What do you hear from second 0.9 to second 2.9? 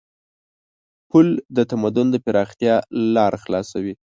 پُل د تمدن د پراختیا